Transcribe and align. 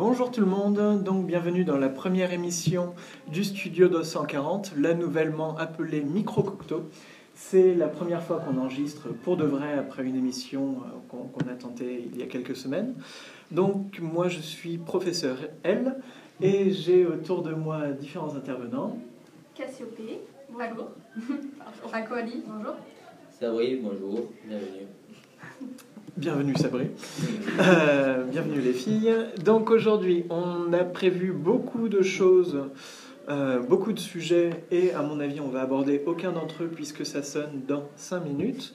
Bonjour 0.00 0.30
tout 0.30 0.40
le 0.40 0.46
monde, 0.46 1.04
donc 1.04 1.26
bienvenue 1.26 1.62
dans 1.62 1.76
la 1.76 1.90
première 1.90 2.32
émission 2.32 2.94
du 3.28 3.44
Studio 3.44 3.86
240, 3.86 4.72
là 4.78 4.94
nouvellement 4.94 5.58
appelé 5.58 6.00
Micro 6.00 6.42
Cocteau. 6.42 6.84
C'est 7.34 7.74
la 7.74 7.86
première 7.86 8.22
fois 8.22 8.38
qu'on 8.38 8.56
enregistre 8.56 9.08
pour 9.08 9.36
de 9.36 9.44
vrai 9.44 9.74
après 9.74 10.02
une 10.06 10.16
émission 10.16 10.78
euh, 10.86 10.98
qu'on 11.10 11.50
a 11.50 11.54
tentée 11.54 12.08
il 12.10 12.18
y 12.18 12.22
a 12.22 12.26
quelques 12.26 12.56
semaines. 12.56 12.94
Donc 13.50 14.00
moi 14.00 14.28
je 14.28 14.40
suis 14.40 14.78
professeur 14.78 15.36
L 15.64 15.96
et 16.40 16.70
j'ai 16.70 17.04
autour 17.04 17.42
de 17.42 17.52
moi 17.52 17.88
différents 17.88 18.34
intervenants. 18.34 18.96
Cassiopée, 19.54 20.20
bonjour. 20.50 20.92
Aquali, 21.92 22.42
bonjour. 22.48 22.74
Sabri, 23.38 23.76
bonjour, 23.76 24.30
bienvenue. 24.46 24.86
Bienvenue 26.20 26.54
Sabri. 26.54 26.88
Euh, 27.60 28.24
bienvenue 28.24 28.60
les 28.60 28.74
filles. 28.74 29.10
Donc 29.42 29.70
aujourd'hui, 29.70 30.26
on 30.28 30.70
a 30.74 30.84
prévu 30.84 31.32
beaucoup 31.32 31.88
de 31.88 32.02
choses, 32.02 32.58
euh, 33.30 33.60
beaucoup 33.60 33.94
de 33.94 33.98
sujets, 33.98 34.50
et 34.70 34.92
à 34.92 35.00
mon 35.00 35.18
avis, 35.18 35.40
on 35.40 35.48
va 35.48 35.62
aborder 35.62 36.02
aucun 36.04 36.32
d'entre 36.32 36.64
eux 36.64 36.70
puisque 36.74 37.06
ça 37.06 37.22
sonne 37.22 37.62
dans 37.66 37.84
5 37.96 38.20
minutes. 38.20 38.74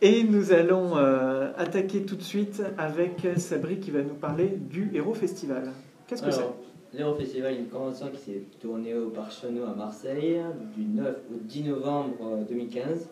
Et 0.00 0.24
nous 0.24 0.54
allons 0.54 0.96
euh, 0.96 1.52
attaquer 1.58 2.06
tout 2.06 2.16
de 2.16 2.22
suite 2.22 2.62
avec 2.78 3.20
Sabri 3.36 3.78
qui 3.78 3.90
va 3.90 4.00
nous 4.00 4.14
parler 4.14 4.48
du 4.48 4.90
Héros 4.94 5.12
Festival. 5.12 5.72
Qu'est-ce 6.06 6.22
que 6.22 6.30
c'est? 6.30 6.48
L'Héros 6.94 7.16
Festival 7.16 7.52
est 7.52 7.58
une 7.58 7.68
convention 7.68 8.08
qui 8.08 8.18
s'est 8.18 8.42
tournée 8.58 8.94
au 8.94 9.10
Parc 9.10 9.32
à 9.44 9.74
Marseille 9.76 10.40
du 10.74 10.84
9 10.86 11.16
au 11.34 11.38
10 11.38 11.64
novembre 11.64 12.46
2015. 12.48 13.10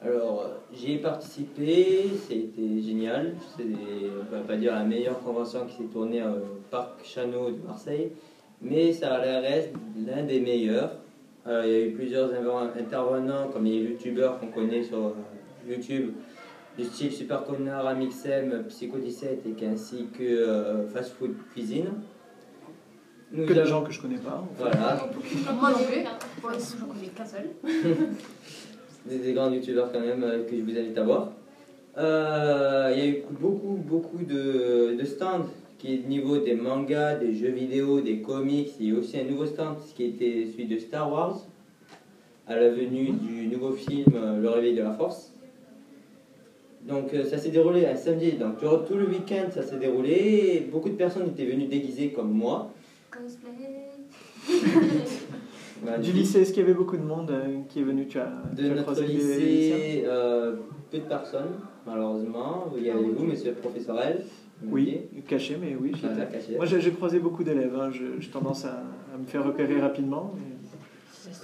Alors, 0.00 0.46
j'y 0.72 0.92
ai 0.92 0.98
participé, 0.98 2.08
c'était 2.28 2.80
génial. 2.80 3.34
C'est, 3.56 3.64
on 3.64 4.32
va 4.32 4.42
pas 4.42 4.56
dire 4.56 4.72
la 4.72 4.84
meilleure 4.84 5.18
convention 5.20 5.66
qui 5.66 5.76
s'est 5.76 5.88
tournée 5.92 6.22
au 6.22 6.60
Parc 6.70 7.04
Chanot 7.04 7.50
de 7.50 7.66
Marseille, 7.66 8.12
mais 8.62 8.92
ça 8.92 9.16
reste 9.16 9.72
l'un 9.96 10.22
des 10.22 10.40
meilleurs. 10.40 10.92
il 11.46 11.52
y 11.52 11.74
a 11.74 11.86
eu 11.86 11.92
plusieurs 11.92 12.30
intervenants, 12.32 13.48
comme 13.52 13.64
les 13.64 13.78
youtubeurs 13.78 14.38
qu'on 14.38 14.48
connaît 14.48 14.84
sur 14.84 15.14
YouTube, 15.68 16.12
du 16.76 16.84
style 16.84 17.12
Super 17.12 17.42
Connard, 17.44 17.86
Amixem, 17.88 18.64
Psycho 18.68 18.98
17 18.98 19.44
et 19.46 19.66
ainsi 19.66 20.06
que 20.16 20.22
euh, 20.22 20.86
Fast 20.86 21.14
Food 21.14 21.34
Cuisine. 21.52 21.88
que 23.34 23.52
des 23.52 23.64
gens 23.64 23.82
que 23.82 23.90
je 23.90 24.00
connais 24.00 24.18
pas. 24.18 24.44
Voilà. 24.56 25.00
Moi 25.58 25.70
non 25.72 25.78
plus. 25.78 26.04
je 26.42 26.84
connais 26.84 27.08
qu'un 27.08 27.26
seul. 27.26 27.48
des, 29.06 29.32
grands 29.32 29.50
youtubeurs 29.50 29.90
quand 29.92 30.00
même 30.00 30.22
euh, 30.22 30.44
que 30.44 30.56
je 30.56 30.62
vous 30.62 30.78
invite 30.78 30.98
à 30.98 31.02
voir. 31.02 31.32
Euh, 31.96 32.92
il 32.94 32.98
y 32.98 33.02
a 33.02 33.06
eu 33.06 33.22
beaucoup, 33.30 33.76
beaucoup 33.76 34.24
de, 34.24 34.96
de 34.98 35.04
stands 35.04 35.46
qui 35.78 35.94
est 35.94 36.04
au 36.04 36.08
niveau 36.08 36.38
des 36.38 36.54
mangas, 36.54 37.16
des 37.16 37.34
jeux 37.34 37.50
vidéo, 37.50 38.00
des 38.00 38.20
comics. 38.20 38.72
Il 38.80 38.92
y 38.92 38.96
a 38.96 38.98
aussi 38.98 39.18
un 39.18 39.24
nouveau 39.24 39.46
stand 39.46 39.76
qui 39.94 40.04
était 40.04 40.46
celui 40.50 40.66
de 40.66 40.78
Star 40.78 41.10
Wars, 41.10 41.40
à 42.46 42.56
la 42.56 42.70
venue 42.70 43.10
du 43.12 43.46
nouveau 43.46 43.72
film 43.72 44.12
euh, 44.14 44.40
Le 44.40 44.48
Réveil 44.48 44.74
de 44.74 44.82
la 44.82 44.92
Force. 44.92 45.32
Donc 46.82 47.10
ça 47.28 47.36
s'est 47.36 47.50
déroulé 47.50 47.84
un 47.86 47.96
samedi, 47.96 48.32
donc 48.32 48.60
durant 48.60 48.78
tout 48.78 48.94
le 48.94 49.06
week-end 49.06 49.48
ça 49.52 49.62
s'est 49.62 49.76
déroulé. 49.76 50.66
Beaucoup 50.72 50.88
de 50.88 50.94
personnes 50.94 51.26
étaient 51.26 51.44
venues 51.44 51.66
déguisées 51.66 52.10
comme 52.10 52.30
moi. 52.30 52.72
Cosplay 53.10 53.90
du 56.02 56.12
lycée, 56.12 56.40
est-ce 56.40 56.52
qu'il 56.52 56.62
y 56.62 56.64
avait 56.64 56.74
beaucoup 56.74 56.96
de 56.96 57.02
monde 57.02 57.30
euh, 57.30 57.60
qui 57.68 57.80
est 57.80 57.82
venu? 57.82 58.06
Tu 58.06 58.18
as, 58.18 58.30
De 58.56 58.68
notre 58.68 59.00
lycée, 59.02 60.04
euh, 60.06 60.56
peu 60.90 60.98
de 60.98 61.04
personnes, 61.04 61.60
malheureusement. 61.86 62.72
Il 62.76 62.84
y 62.84 62.90
avait 62.90 63.02
vous, 63.02 63.24
monsieur 63.24 63.50
le 63.50 63.56
professeur 63.56 64.00
L. 64.00 64.24
Oui, 64.64 65.00
caché, 65.28 65.56
mais 65.60 65.76
oui. 65.80 65.92
Moi, 66.56 66.66
j'ai 66.66 66.90
croisé 66.90 67.20
beaucoup 67.20 67.44
d'élèves. 67.44 67.76
Hein. 67.78 67.90
J'ai 67.92 68.28
tendance 68.28 68.64
à, 68.64 68.82
me 69.18 69.26
faire 69.26 69.44
repérer 69.44 69.80
rapidement. 69.80 70.34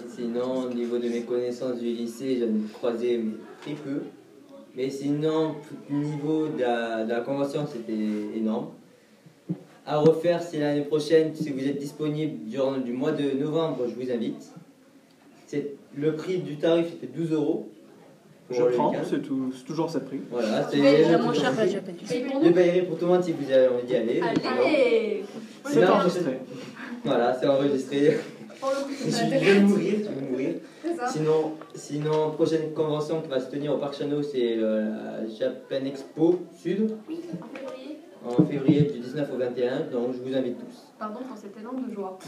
Sinon, 0.09 0.65
au 0.67 0.75
niveau 0.75 0.99
de 0.99 1.09
mes 1.09 1.23
connaissances 1.23 1.79
du 1.79 1.87
lycée, 1.87 2.39
j'en 2.41 2.47
ai 2.47 2.73
croisé 2.73 3.25
très 3.61 3.75
peu. 3.75 4.03
Mais 4.77 4.91
sinon, 4.91 5.55
au 5.89 5.95
niveau 5.95 6.49
de 6.49 7.09
la 7.09 7.21
convention, 7.21 7.67
c'était 7.67 8.37
énorme 8.37 8.69
à 9.87 9.99
refaire, 9.99 10.43
c'est 10.43 10.59
l'année 10.59 10.83
prochaine. 10.83 11.35
Si 11.35 11.51
vous 11.51 11.67
êtes 11.67 11.79
disponible 11.79 12.49
durant 12.49 12.79
du 12.79 12.93
mois 12.93 13.13
de 13.13 13.31
novembre, 13.39 13.87
je 13.89 13.95
vous 13.95 14.11
invite. 14.11 14.53
Le 15.97 16.15
prix 16.15 16.39
du 16.39 16.57
tarif 16.57 16.87
était 16.95 17.07
12 17.07 17.33
euros. 17.33 17.69
Je 18.51 18.63
prends, 18.63 18.93
c'est 19.09 19.23
toujours 19.65 19.89
ça 19.89 20.01
prix. 20.01 20.21
Voilà, 20.31 20.69
c'est 20.71 20.77
le 20.77 21.19
moins 21.23 21.33
cher 21.33 21.53
Je 21.57 22.51
payerai 22.51 22.83
pour 22.83 22.99
tout 22.99 23.07
le 23.07 23.13
monde 23.13 23.25
si 23.25 23.33
vous 23.33 23.51
avez 23.51 23.69
envie 23.69 23.87
d'y 23.87 23.97
aller. 23.97 24.21
Allez 24.21 25.25
C'est 25.65 25.85
enregistré. 25.85 26.41
Voilà, 27.05 27.35
c'est 27.39 27.47
enregistré. 27.47 28.19
Je 29.07 29.45
vais 29.45 29.61
mourir, 29.61 29.95
je 29.99 30.21
vais 30.21 30.31
mourir. 30.31 30.55
Sinon, 31.11 31.53
sinon, 31.75 32.31
prochaine 32.33 32.73
convention 32.75 33.21
qui 33.21 33.29
va 33.29 33.41
se 33.41 33.51
tenir 33.51 33.75
au 33.75 33.79
Parc 33.79 33.97
Chano, 33.97 34.23
c'est 34.23 34.57
la 34.57 35.27
Japan 35.27 35.85
Expo 35.87 36.41
Sud. 36.55 36.91
En 38.27 38.45
février 38.45 38.83
du 38.83 39.01
19 39.01 39.31
au 39.35 39.37
21, 39.37 39.81
donc 39.93 40.15
je 40.15 40.27
vous 40.27 40.35
invite 40.35 40.59
tous. 40.59 40.87
Pardon 40.99 41.21
pour 41.29 41.37
cette 41.37 41.57
énorme 41.59 41.87
de 41.87 41.95
joie. 41.95 42.19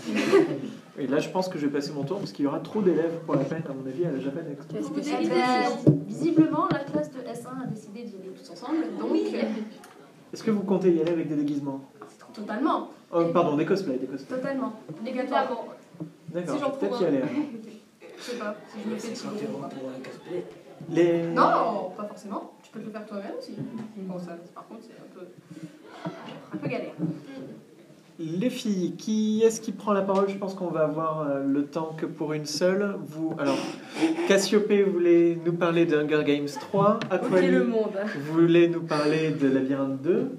Et 0.99 1.07
là, 1.07 1.19
je 1.19 1.31
pense 1.31 1.49
que 1.49 1.59
je 1.59 1.67
vais 1.67 1.73
passer 1.73 1.93
mon 1.93 2.05
tour 2.05 2.19
parce 2.19 2.33
qu'il 2.33 2.45
y 2.45 2.49
aura 2.49 2.61
trop 2.61 2.83
d'élèves 2.83 3.19
pour 3.25 3.35
la 3.35 3.45
peine, 3.45 3.63
à 3.67 3.73
mon 3.73 3.87
avis, 3.87 4.05
à 4.05 4.13
la 4.13 4.21
Japan 4.21 4.41
Expo. 4.51 5.91
Visiblement, 6.07 6.69
la 6.71 6.81
classe 6.81 7.11
de 7.13 7.21
S1 7.21 7.63
a 7.63 7.67
décidé 7.67 8.03
d'y 8.03 8.17
aller 8.17 8.33
tous 8.37 8.51
ensemble, 8.51 8.85
donc. 8.99 9.11
Euh, 9.13 9.43
Est-ce 10.33 10.45
que 10.45 10.51
vous 10.51 10.65
comptez 10.65 10.93
y 10.93 11.01
aller 11.01 11.13
avec 11.13 11.29
des 11.29 11.37
déguisements? 11.37 11.81
Totalement. 12.35 12.91
Oh, 13.11 13.25
pardon, 13.33 13.57
des 13.57 13.65
cosplays, 13.65 13.97
des 13.97 14.07
cosplays. 14.07 14.37
Totalement. 14.37 14.75
Obligatoirement. 15.01 15.65
D'accord, 16.29 16.75
si 16.75 16.79
peut-être 16.81 17.01
y 17.01 17.05
aller. 17.07 17.23
Je 18.19 18.23
sais 18.23 18.37
pas, 18.37 18.55
si 18.69 18.83
je 18.83 18.91
me 18.91 18.97
fais 18.97 19.13
tirer. 19.13 20.45
Les... 20.91 21.23
Non, 21.23 21.93
pas 21.97 22.05
forcément. 22.05 22.53
Tu 22.63 22.71
peux 22.71 22.81
te 22.81 22.87
le 22.87 22.91
faire 22.91 23.07
toi-même 23.07 23.33
aussi. 23.39 23.55
Bon, 23.97 24.19
ça, 24.19 24.37
par 24.55 24.67
contre, 24.67 24.83
c'est 24.83 24.93
un 24.93 25.19
peu 25.19 25.27
un 26.53 26.57
peu 26.57 26.69
galère. 26.69 26.93
Les 28.19 28.49
filles, 28.49 28.95
qui 28.97 29.43
est-ce 29.43 29.61
qui 29.61 29.73
prend 29.73 29.93
la 29.93 30.01
parole? 30.01 30.27
Je 30.29 30.39
pense 30.39 30.55
qu'on 30.55 30.69
va 30.71 30.85
avoir 30.85 31.21
euh, 31.21 31.45
le 31.45 31.67
temps 31.67 31.95
que 31.99 32.07
pour 32.07 32.33
une 32.33 32.47
seule. 32.47 32.97
Vous, 33.05 33.35
alors, 33.39 33.59
Cassiopée 34.27 34.85
voulait 34.85 35.37
nous 35.45 35.53
parler 35.53 35.85
de 35.85 35.99
Hunger 35.99 36.25
Games 36.25 36.49
3. 36.49 37.01
Aquali 37.11 37.49
le 37.49 37.65
monde. 37.65 37.93
voulait 38.33 38.69
nous 38.69 38.81
parler 38.81 39.33
de 39.33 39.49
Labyrinthe 39.49 40.01
2. 40.01 40.31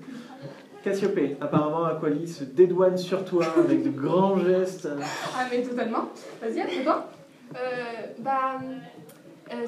Cassiopée, 0.84 1.38
apparemment 1.40 1.86
Aquali 1.86 2.28
se 2.28 2.46
dédouane 2.46 2.98
sur 2.98 3.24
toi 3.24 3.46
avec 3.60 3.84
de 3.84 3.90
grands 3.90 4.40
gestes. 4.40 4.90
Ah 5.38 5.46
mais 5.52 5.62
totalement. 5.62 6.10
Vas-y, 6.42 6.62
à 6.62 6.84
toi. 6.84 7.10
Euh, 7.56 7.58
bah, 8.20 8.58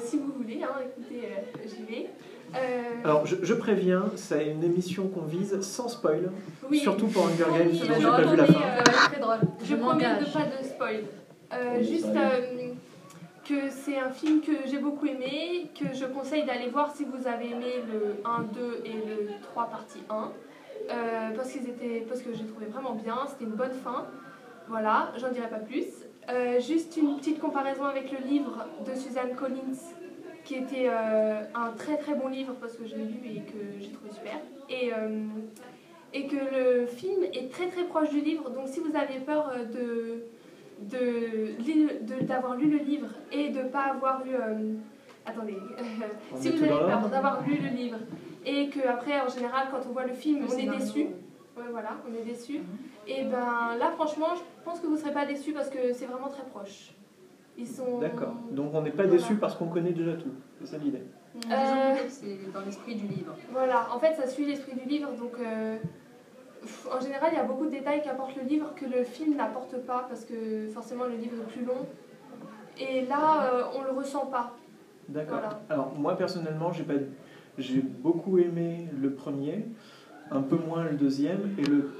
si 0.00 0.18
vous 0.18 0.32
voulez, 0.36 0.60
hein, 0.62 0.74
écoutez, 0.84 1.26
euh, 1.26 1.68
j'y 1.68 1.82
vais. 1.82 2.10
Euh, 2.54 2.82
Alors, 3.04 3.26
je, 3.26 3.54
préviens, 3.54 4.04
c'est 4.16 4.48
une 4.48 4.64
émission 4.64 5.08
qu'on 5.08 5.22
vise 5.22 5.60
sans 5.60 5.88
spoil. 5.88 6.30
Surtout 6.72 7.06
pour 7.06 7.26
Hunger 7.26 7.44
Games, 7.44 7.72
sinon 7.72 7.94
j'ai 7.98 8.06
pas 8.06 8.22
vu 8.22 8.36
la 8.36 8.46
fin. 8.46 8.60
Euh, 8.60 8.82
très 8.82 9.20
drôle. 9.20 9.38
Je, 9.62 9.74
promets 9.76 10.04
de 10.04 10.32
pas 10.32 10.44
de 10.44 10.64
spoil. 10.64 11.04
Euh, 11.52 11.82
juste 11.82 12.08
que 13.48 13.68
c'est 13.70 13.98
un 13.98 14.10
film 14.10 14.40
que 14.40 14.52
j'ai 14.66 14.78
beaucoup 14.78 15.06
aimé, 15.06 15.70
que 15.78 15.94
je 15.94 16.04
conseille 16.04 16.44
d'aller 16.44 16.68
voir 16.68 16.94
si 16.94 17.04
vous 17.04 17.26
avez 17.26 17.50
aimé 17.50 17.82
le 17.92 18.16
1, 18.24 18.42
2 18.54 18.82
et 18.84 18.92
le 18.92 19.40
3 19.42 19.66
partie 19.66 20.02
1. 20.08 20.30
parce, 21.34 21.50
qu'ils 21.50 21.68
étaient, 21.68 22.04
parce 22.08 22.22
que 22.22 22.32
j'ai 22.32 22.44
trouvé 22.44 22.66
vraiment 22.66 22.94
bien, 22.94 23.18
c'était 23.28 23.44
une 23.44 23.56
bonne 23.56 23.74
fin. 23.84 24.06
Voilà, 24.68 25.12
j'en 25.18 25.30
dirai 25.30 25.48
pas 25.48 25.58
plus. 25.58 25.86
Juste 26.60 26.96
une 26.96 27.16
petite 27.16 27.40
comparaison 27.40 27.84
avec 27.84 28.12
le 28.12 28.18
livre 28.26 28.66
de 28.86 28.94
Suzanne 28.94 29.34
Collins 29.34 29.76
qui 30.44 30.56
était 30.56 30.88
euh, 30.88 31.42
un 31.54 31.70
très 31.72 31.96
très 31.96 32.14
bon 32.14 32.28
livre 32.28 32.54
parce 32.60 32.74
que 32.74 32.84
je 32.84 32.96
l'ai 32.96 33.04
lu 33.04 33.20
et 33.24 33.40
que 33.40 33.78
j'ai 33.78 33.90
trouvé 33.90 34.10
super. 34.10 34.40
Et, 34.68 34.92
euh, 34.92 35.26
et 36.12 36.26
que 36.26 36.36
le 36.36 36.86
film 36.86 37.22
est 37.32 37.50
très 37.50 37.68
très 37.68 37.84
proche 37.84 38.10
du 38.10 38.20
livre. 38.20 38.50
Donc 38.50 38.66
si 38.66 38.80
vous 38.80 38.96
avez 38.96 39.20
peur 39.20 39.50
euh, 39.54 39.64
de 39.64 40.24
d'avoir 42.22 42.56
lu 42.56 42.70
le 42.70 42.78
livre 42.78 43.08
et 43.30 43.50
de 43.50 43.58
ne 43.58 43.68
pas 43.68 43.92
avoir 43.92 44.24
lu... 44.24 44.32
attendez. 45.26 45.58
si 46.36 46.50
vous 46.50 46.64
avez 46.64 46.70
peur 46.70 47.08
d'avoir 47.10 47.46
lu 47.46 47.58
le 47.58 47.68
livre 47.68 47.98
et 48.46 48.70
que 48.70 48.80
après 48.88 49.20
en 49.20 49.28
général 49.28 49.68
quand 49.70 49.82
on 49.86 49.92
voit 49.92 50.06
le 50.06 50.14
film 50.14 50.46
on 50.48 50.58
est 50.58 50.78
déçu. 50.78 51.00
Ouais, 51.56 51.64
voilà, 51.70 51.98
on 52.08 52.14
est 52.14 52.24
déçu. 52.24 52.60
Et 53.10 53.24
ben 53.24 53.76
là 53.78 53.90
franchement 53.90 54.28
je 54.36 54.64
pense 54.64 54.78
que 54.80 54.86
vous 54.86 54.94
ne 54.94 54.98
serez 54.98 55.12
pas 55.12 55.26
déçu 55.26 55.52
parce 55.52 55.68
que 55.68 55.92
c'est 55.92 56.06
vraiment 56.06 56.28
très 56.28 56.44
proche. 56.44 56.92
D'accord. 58.00 58.34
Donc 58.52 58.70
on 58.72 58.82
n'est 58.82 58.90
pas 58.90 59.06
déçu 59.06 59.34
parce 59.34 59.54
qu'on 59.54 59.66
connaît 59.66 59.92
déjà 59.92 60.14
tout. 60.14 60.32
C'est 60.58 60.66
ça 60.66 60.78
l'idée. 60.78 61.02
Euh, 61.50 61.94
c'est 62.08 62.52
dans 62.52 62.60
l'esprit 62.60 62.94
du 62.94 63.06
livre. 63.06 63.34
Voilà, 63.52 63.88
en 63.94 63.98
fait 63.98 64.14
ça 64.14 64.26
suit 64.26 64.46
l'esprit 64.46 64.74
du 64.74 64.88
livre. 64.88 65.10
Donc 65.18 65.32
euh, 65.40 65.76
en 66.90 67.00
général 67.00 67.30
il 67.32 67.36
y 67.36 67.40
a 67.40 67.44
beaucoup 67.44 67.66
de 67.66 67.70
détails 67.70 68.02
qu'apporte 68.02 68.36
le 68.36 68.42
livre 68.42 68.74
que 68.74 68.86
le 68.86 69.04
film 69.04 69.36
n'apporte 69.36 69.76
pas 69.86 70.06
parce 70.08 70.24
que 70.24 70.68
forcément 70.68 71.04
le 71.04 71.16
livre 71.16 71.36
est 71.42 71.52
plus 71.52 71.64
long. 71.64 71.86
Et 72.78 73.06
là 73.06 73.52
euh, 73.52 73.62
on 73.76 73.82
le 73.82 73.90
ressent 73.90 74.26
pas. 74.26 74.56
D'accord. 75.08 75.40
Alors 75.68 75.92
moi 75.98 76.16
personnellement 76.16 76.72
j'ai 76.72 76.84
pas 76.84 76.94
j'ai 77.58 77.82
beaucoup 77.82 78.38
aimé 78.38 78.88
le 78.98 79.12
premier, 79.12 79.66
un 80.30 80.40
peu 80.40 80.56
moins 80.56 80.84
le 80.84 80.96
deuxième 80.96 81.54
et 81.58 81.62
le 81.62 81.90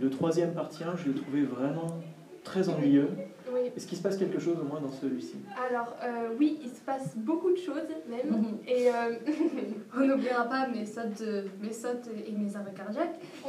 le 0.00 0.10
troisième 0.10 0.54
partie 0.54 0.84
1, 0.84 0.96
je 0.96 1.10
l'ai 1.10 1.14
trouvé 1.14 1.42
vraiment 1.42 2.00
très 2.42 2.68
ennuyeux. 2.68 3.08
Est-ce 3.76 3.86
qu'il 3.86 3.98
se 3.98 4.02
passe 4.02 4.16
quelque 4.16 4.40
chose 4.40 4.56
au 4.60 4.64
moins 4.64 4.80
dans 4.80 4.90
celui-ci? 4.90 5.36
Alors 5.68 5.94
euh, 6.02 6.34
oui, 6.38 6.58
il 6.62 6.70
se 6.70 6.80
passe 6.80 7.16
beaucoup 7.16 7.50
de 7.52 7.56
choses 7.56 7.82
même. 8.08 8.40
Mhm. 8.40 8.58
Et 8.66 8.88
euh, 8.88 9.14
on 9.96 10.00
n'oubliera 10.00 10.44
pas 10.44 10.66
mes 10.66 10.84
sautes, 10.84 11.22
mes 11.60 11.72
sautes 11.72 12.08
et 12.26 12.32
mes 12.32 12.54
arrêts 12.56 12.74
cardiaques. 12.74 13.20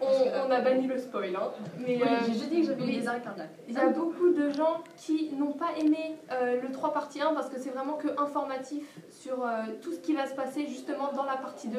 On, 0.00 0.06
on, 0.46 0.50
a 0.50 0.60
banni 0.60 0.86
le 0.86 0.98
spoil. 0.98 1.34
Hein. 1.36 1.50
Mais 1.78 2.00
euh, 2.02 2.06
j'ai 2.26 2.46
dit 2.48 2.60
que 2.60 2.66
j'avais 2.66 2.86
des 2.86 3.06
arrêts 3.06 3.20
cardiaques. 3.20 3.54
Il 3.68 3.74
y 3.74 3.78
a 3.78 3.88
beaucoup 3.88 4.30
de 4.30 4.50
gens 4.50 4.82
qui 4.96 5.32
n'ont 5.34 5.52
pas 5.52 5.70
aimé 5.78 6.16
le 6.30 6.70
3 6.70 6.92
partie 6.92 7.20
1 7.20 7.32
parce 7.34 7.48
que 7.48 7.58
c'est 7.58 7.70
vraiment 7.70 7.94
que 7.94 8.08
informatif 8.20 8.84
sur 9.10 9.46
tout 9.82 9.92
ce 9.92 9.98
qui 10.00 10.14
va 10.14 10.26
se 10.26 10.34
passer 10.34 10.66
justement 10.66 11.12
dans 11.12 11.24
la 11.24 11.36
partie 11.36 11.68
2 11.68 11.78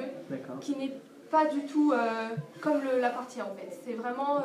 qui 0.61 0.75
n'est 0.75 0.93
pas 1.29 1.45
du 1.45 1.61
tout 1.65 1.93
comme 2.61 2.81
la 2.99 3.09
partie 3.09 3.39
1 3.41 3.43
en 3.43 3.55
fait. 3.55 3.79
C'est 3.85 3.93
vraiment 3.93 4.39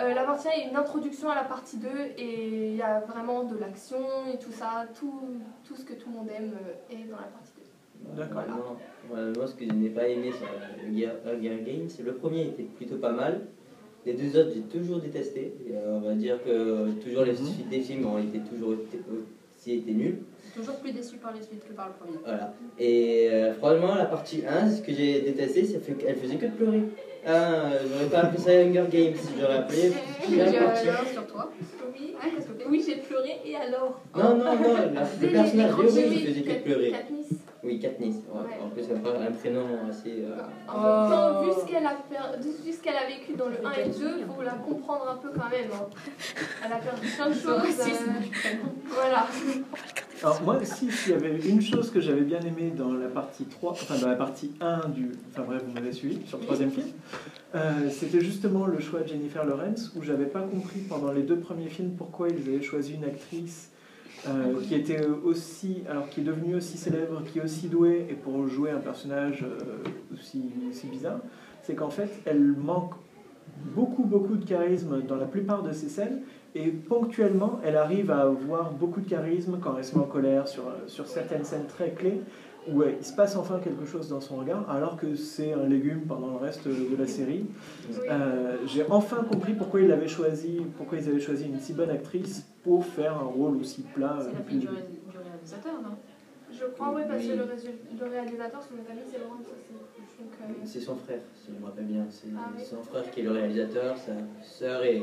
euh, 0.00 0.12
la 0.12 0.24
partie 0.24 0.48
1 0.48 0.50
est 0.50 0.70
une 0.70 0.76
introduction 0.76 1.30
à 1.30 1.36
la 1.36 1.44
partie 1.44 1.76
2 1.76 1.88
et 2.18 2.68
il 2.70 2.76
y 2.76 2.82
a 2.82 3.00
vraiment 3.00 3.44
de 3.44 3.56
l'action 3.56 3.98
et 4.32 4.38
tout 4.38 4.50
ça, 4.50 4.86
tout, 4.98 5.38
tout, 5.64 5.76
ce 5.76 5.84
que 5.84 5.92
tout 5.92 6.10
le 6.10 6.16
monde 6.16 6.28
aime 6.36 6.52
euh, 6.52 6.94
est 6.94 7.08
dans 7.08 7.16
la 7.16 7.28
partie 7.28 7.52
2. 7.56 8.16
D'accord. 8.16 8.42
moi, 9.08 9.46
ce 9.46 9.54
que 9.54 9.64
je 9.64 9.72
n'ai 9.72 9.90
pas 9.90 10.08
aimé 10.08 10.32
sur 10.32 10.48
Hunger 10.84 11.62
Games, 11.64 11.88
le 12.04 12.14
premier 12.14 12.48
était 12.48 12.64
plutôt 12.64 12.96
pas 12.96 13.12
mal. 13.12 13.42
Les 14.04 14.14
deux 14.14 14.38
autres, 14.38 14.50
j'ai 14.54 14.62
toujours 14.62 14.98
détesté. 14.98 15.54
on 15.86 16.00
va 16.00 16.14
dire 16.14 16.42
que 16.44 16.90
toujours 17.02 17.24
les 17.24 17.32
mhm. 17.32 17.46
suites 17.46 17.68
des 17.68 17.80
films 17.80 18.06
ont 18.06 18.18
été 18.18 18.40
toujours 18.40 18.74
été 19.72 19.92
nuls. 19.92 20.18
Toujours 20.54 20.76
plus 20.76 20.92
déçu 20.92 21.16
par 21.16 21.32
les 21.32 21.42
suites 21.42 21.66
que 21.66 21.72
par 21.72 21.88
le 21.88 21.94
premier. 21.94 22.18
Voilà. 22.24 22.54
Et 22.78 23.28
euh, 23.32 23.54
franchement, 23.54 23.94
la 23.94 24.04
partie 24.04 24.42
1, 24.46 24.70
ce 24.70 24.82
que 24.82 24.92
j'ai 24.92 25.20
détesté, 25.22 25.64
c'est 25.64 25.98
qu'elle 25.98 26.16
faisait 26.16 26.36
que 26.36 26.46
de 26.46 26.50
pleurer. 26.52 26.82
Ah, 27.26 27.70
j'aurais 27.82 28.10
pas 28.10 28.18
appelé 28.18 28.38
ça 28.38 28.50
Hunger 28.60 28.84
Games, 28.90 29.14
j'aurais 29.40 29.56
appelé. 29.56 29.92
J'ai 30.28 31.12
sur 31.12 31.26
toi. 31.26 31.50
Oui, 31.96 32.14
oui 32.68 32.84
j'ai 32.86 32.96
pleuré 32.96 33.40
et 33.44 33.56
alors? 33.56 34.00
Non, 34.14 34.36
non, 34.36 34.44
non, 34.44 34.76
le 35.20 35.28
personnage 35.28 35.72
il 35.80 36.26
faisait 36.26 36.42
que 36.42 36.62
pleurer. 36.62 36.92
Oui, 37.64 37.78
Katniss. 37.78 38.16
Ouais. 38.16 38.58
En 38.62 38.68
plus, 38.68 38.84
elle 38.90 38.96
a 38.96 39.28
un 39.28 39.32
prénom 39.32 39.66
assez. 39.88 40.24
Euh... 40.24 40.42
Oh. 40.68 41.44
vu 41.44 41.52
ce 41.58 41.66
qu'elle 41.66 41.86
a, 41.86 41.96
qu'elle 42.82 42.96
a 42.96 43.06
vécu 43.06 43.32
dans 43.32 43.48
le 43.48 43.66
1 43.66 43.72
et 43.72 43.88
2, 43.88 44.16
il 44.18 44.26
faut 44.26 44.42
la 44.42 44.52
comprendre 44.52 45.08
un 45.08 45.16
peu 45.16 45.30
quand 45.30 45.48
même. 45.48 45.70
Hein. 45.72 45.86
Elle 46.64 46.72
a 46.72 46.76
perdu 46.76 47.06
plein 47.08 47.28
de 47.28 47.34
choses. 47.34 47.80
Euh... 47.80 48.50
Voilà. 48.88 49.26
Alors, 50.22 50.42
moi, 50.42 50.58
si, 50.62 50.90
s'il 50.90 51.12
y 51.12 51.14
avait 51.14 51.38
une 51.38 51.62
chose 51.62 51.90
que 51.90 52.00
j'avais 52.00 52.22
bien 52.22 52.40
aimée 52.40 52.70
dans 52.76 52.92
la 52.92 53.08
partie 53.08 53.44
3, 53.44 53.72
enfin 53.72 53.98
dans 53.98 54.08
la 54.08 54.16
partie 54.16 54.52
1 54.60 54.88
du. 54.90 55.12
Enfin 55.30 55.44
bref, 55.46 55.62
vous 55.66 55.72
m'avez 55.72 55.92
suivi 55.92 56.26
sur 56.26 56.38
le 56.38 56.44
troisième 56.44 56.70
film, 56.70 56.88
euh, 57.54 57.88
c'était 57.90 58.20
justement 58.20 58.66
le 58.66 58.78
choix 58.80 59.00
de 59.00 59.08
Jennifer 59.08 59.44
Lawrence, 59.44 59.92
où 59.96 60.02
j'avais 60.02 60.26
pas 60.26 60.42
compris 60.42 60.80
pendant 60.80 61.12
les 61.12 61.22
deux 61.22 61.38
premiers 61.38 61.68
films 61.68 61.94
pourquoi 61.96 62.28
ils 62.28 62.48
avaient 62.48 62.62
choisi 62.62 62.94
une 62.94 63.04
actrice 63.04 63.70
euh, 64.26 64.60
qui 64.62 64.74
était 64.74 65.06
aussi, 65.06 65.82
alors 65.88 66.08
qui 66.08 66.20
est 66.20 66.24
devenue 66.24 66.54
aussi 66.54 66.78
célèbre, 66.78 67.22
qui 67.24 67.38
est 67.38 67.42
aussi 67.42 67.68
douée, 67.68 68.06
et 68.08 68.14
pour 68.14 68.46
jouer 68.48 68.70
un 68.70 68.78
personnage 68.78 69.44
euh, 69.44 69.58
aussi, 70.12 70.42
aussi 70.70 70.86
bizarre, 70.86 71.20
c'est 71.62 71.74
qu'en 71.74 71.90
fait, 71.90 72.08
elle 72.24 72.40
manque 72.40 72.92
beaucoup, 73.74 74.04
beaucoup 74.04 74.36
de 74.36 74.44
charisme 74.44 75.02
dans 75.02 75.16
la 75.16 75.26
plupart 75.26 75.62
de 75.62 75.72
ses 75.72 75.88
scènes, 75.88 76.22
et 76.54 76.68
ponctuellement, 76.68 77.60
elle 77.64 77.76
arrive 77.76 78.10
à 78.10 78.22
avoir 78.22 78.72
beaucoup 78.72 79.00
de 79.00 79.08
charisme 79.08 79.58
quand 79.62 79.76
elle 79.76 79.84
se 79.84 79.96
met 79.96 80.02
en 80.02 80.06
colère 80.06 80.48
sur, 80.48 80.64
sur 80.86 81.06
certaines 81.06 81.44
scènes 81.44 81.66
très 81.66 81.90
clés, 81.90 82.20
où 82.68 82.82
il 82.82 83.04
se 83.04 83.12
passe 83.12 83.36
enfin 83.36 83.60
quelque 83.60 83.84
chose 83.84 84.08
dans 84.08 84.20
son 84.20 84.36
regard, 84.36 84.68
alors 84.70 84.96
que 84.96 85.14
c'est 85.14 85.52
un 85.52 85.66
légume 85.66 86.02
pendant 86.06 86.30
le 86.30 86.36
reste 86.36 86.66
de 86.66 86.96
la 86.96 87.06
série. 87.06 87.46
Euh, 88.08 88.56
j'ai 88.66 88.84
enfin 88.90 89.24
compris 89.24 89.54
pourquoi 89.54 89.80
ils 89.80 89.92
avaient 89.92 90.08
choisi, 90.08 90.62
pourquoi 90.76 90.98
ils 90.98 91.08
avaient 91.08 91.20
choisi 91.20 91.46
une 91.46 91.60
si 91.60 91.72
bonne 91.72 91.90
actrice 91.90 92.46
pour 92.62 92.84
faire 92.84 93.16
un 93.16 93.26
rôle 93.26 93.56
aussi 93.56 93.82
plat. 93.82 94.18
C'est 94.20 94.32
la 94.32 94.42
fille 94.42 94.58
du, 94.58 94.68
réalisateur, 94.68 95.82
non? 95.82 95.96
Je 96.50 96.66
crois, 96.66 96.92
oui, 96.94 97.02
parce 97.08 97.22
que 97.22 97.32
le, 97.32 98.10
réalisateur, 98.10 98.62
son 98.62 98.74
ami, 98.90 99.00
c'est 99.10 99.18
Laurent 99.18 99.40
euh, 99.42 100.54
C'est 100.64 100.80
son 100.80 100.94
frère, 100.94 101.20
si 101.34 101.52
je 101.52 101.60
me 101.60 101.66
rappelle 101.66 101.86
bien. 101.86 102.06
C'est 102.08 102.28
ah 102.36 102.50
son 102.62 102.82
frère 102.82 103.10
qui 103.10 103.20
est 103.20 103.24
le 103.24 103.32
réalisateur, 103.32 103.96
sa 103.98 104.12
sœur 104.42 104.84
et 104.84 105.02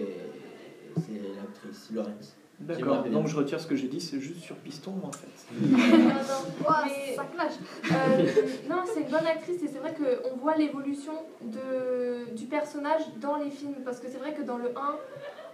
c'est 0.96 1.22
l'actrice 1.36 1.92
Laurence. 1.94 2.36
D'accord, 2.62 3.04
donc 3.04 3.28
je 3.28 3.36
retire 3.36 3.60
ce 3.60 3.68
que 3.68 3.76
j'ai 3.76 3.88
dit, 3.88 4.00
c'est 4.00 4.20
juste 4.20 4.42
sur 4.42 4.56
piston 4.58 4.94
en 5.04 5.12
fait. 5.12 5.28
ça 7.16 7.24
clash. 7.34 7.54
Euh, 7.92 8.26
non, 8.70 8.84
c'est 8.86 9.02
une 9.02 9.10
bonne 9.10 9.26
actrice 9.26 9.64
et 9.64 9.68
c'est 9.68 9.80
vrai 9.80 9.94
qu'on 9.94 10.38
voit 10.38 10.56
l'évolution 10.56 11.14
du 11.42 12.46
personnage 12.46 13.02
dans 13.20 13.38
les 13.38 13.50
films. 13.50 13.76
Parce 13.84 14.00
que 14.00 14.08
c'est 14.08 14.20
vrai 14.20 14.34
que 14.34 14.44
dans 14.44 14.58
le 14.58 14.70
1, 14.70 14.72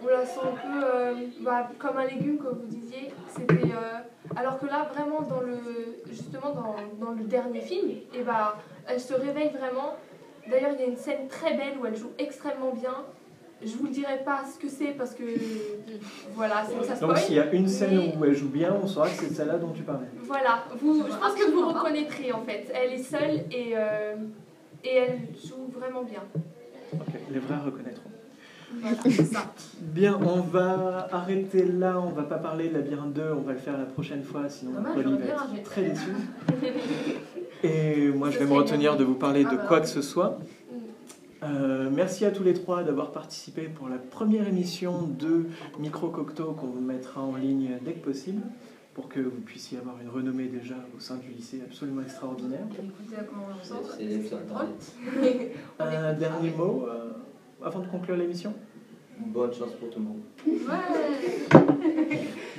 on 0.02 0.06
la 0.06 0.24
sent 0.26 0.40
un 0.42 0.56
peu 0.56 0.84
euh, 0.84 1.14
bah, 1.40 1.68
comme 1.78 1.96
un 1.96 2.06
légume, 2.06 2.38
comme 2.38 2.58
vous 2.58 2.66
disiez. 2.66 3.10
C'était, 3.28 3.54
euh, 3.54 4.36
alors 4.36 4.58
que 4.58 4.66
là, 4.66 4.90
vraiment, 4.94 5.22
dans 5.22 5.40
le, 5.40 5.58
justement 6.06 6.54
dans, 6.54 6.76
dans 7.04 7.12
le 7.12 7.24
dernier 7.24 7.60
film, 7.60 7.90
et 7.90 8.06
eh 8.14 8.22
bah, 8.22 8.58
elle 8.86 9.00
se 9.00 9.14
réveille 9.14 9.50
vraiment. 9.50 9.96
D'ailleurs, 10.48 10.70
il 10.74 10.80
y 10.80 10.84
a 10.84 10.86
une 10.86 10.96
scène 10.96 11.28
très 11.28 11.54
belle 11.54 11.78
où 11.80 11.86
elle 11.86 11.96
joue 11.96 12.10
extrêmement 12.18 12.72
bien. 12.72 13.04
Je 13.64 13.76
vous 13.76 13.86
le 13.86 13.90
dirai 13.90 14.22
pas 14.24 14.42
ce 14.44 14.58
que 14.58 14.68
c'est 14.68 14.92
parce 14.96 15.14
que 15.14 15.24
voilà, 16.34 16.64
ça 16.64 16.96
spoil. 16.96 17.08
Donc 17.08 17.18
s'il 17.18 17.34
y 17.34 17.40
a 17.40 17.52
une 17.52 17.68
scène 17.68 18.12
où 18.16 18.24
elle 18.24 18.36
joue 18.36 18.48
bien, 18.48 18.76
on 18.80 18.86
saura 18.86 19.08
que 19.08 19.16
c'est 19.16 19.34
celle-là 19.34 19.58
dont 19.58 19.72
tu 19.72 19.82
parlais. 19.82 20.06
Voilà, 20.16 20.64
vous, 20.80 21.04
je 21.04 21.16
pense 21.16 21.34
que 21.34 21.50
vous 21.50 21.68
reconnaîtrez 21.68 22.32
en 22.32 22.42
fait. 22.42 22.72
Elle 22.74 22.92
est 22.92 23.02
seule 23.02 23.44
et, 23.50 23.72
euh, 23.74 24.14
et 24.84 24.96
elle 24.96 25.18
joue 25.34 25.68
vraiment 25.76 26.04
bien. 26.04 26.22
Ok, 26.92 27.14
les 27.30 27.38
vrais 27.40 27.58
reconnaîtront. 27.64 28.10
ça. 29.32 29.52
Bien, 29.80 30.18
on 30.22 30.40
va 30.40 31.08
arrêter 31.10 31.64
là, 31.64 32.00
on 32.00 32.10
va 32.10 32.22
pas 32.22 32.36
parler 32.36 32.68
de 32.68 32.74
Labyrinthe 32.74 33.14
2, 33.14 33.22
on 33.36 33.40
va 33.40 33.52
le 33.52 33.58
faire 33.58 33.76
la 33.78 33.86
prochaine 33.86 34.22
fois, 34.22 34.48
sinon 34.48 34.72
Polly 34.94 35.16
va 35.16 35.56
être 35.56 35.62
très 35.64 35.82
déçu. 35.82 36.10
Et 37.64 38.08
moi 38.08 38.30
je 38.30 38.38
vais 38.38 38.44
me 38.44 38.52
retenir 38.52 38.96
de 38.96 39.04
vous 39.04 39.14
parler 39.14 39.42
de 39.42 39.48
ah 39.50 39.56
bah 39.56 39.64
quoi 39.66 39.80
que 39.80 39.88
ce 39.88 40.02
soit. 40.02 40.38
Euh, 41.42 41.88
merci 41.92 42.24
à 42.24 42.30
tous 42.30 42.42
les 42.42 42.54
trois 42.54 42.82
d'avoir 42.82 43.12
participé 43.12 43.62
pour 43.62 43.88
la 43.88 43.98
première 43.98 44.48
émission 44.48 45.02
de 45.02 45.46
Micro 45.78 46.08
Cocteau 46.08 46.52
qu'on 46.52 46.66
vous 46.66 46.80
mettra 46.80 47.22
en 47.22 47.36
ligne 47.36 47.78
dès 47.84 47.92
que 47.92 48.04
possible 48.04 48.42
pour 48.94 49.08
que 49.08 49.20
vous 49.20 49.40
puissiez 49.46 49.78
avoir 49.78 49.94
une 50.02 50.08
renommée 50.08 50.48
déjà 50.48 50.74
au 50.96 51.00
sein 51.00 51.16
du 51.16 51.28
lycée 51.28 51.60
absolument 51.64 52.02
extraordinaire. 52.02 52.66
Un 55.78 56.12
dernier 56.14 56.50
mot 56.50 56.86
euh, 56.88 57.12
avant 57.64 57.80
de 57.80 57.86
conclure 57.86 58.16
l'émission? 58.16 58.52
Bonne 59.20 59.52
chance 59.52 59.72
pour 59.78 59.90
tout 59.90 60.00
le 60.00 60.04
monde. 60.04 60.20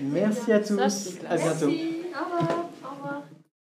Merci 0.02 0.54
à 0.54 0.60
tous. 0.60 1.20
À 1.30 1.36
bientôt. 1.36 1.68
Au 1.68 2.36
revoir. 2.36 2.69